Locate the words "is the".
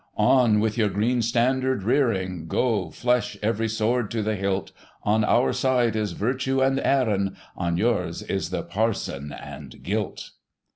8.23-8.63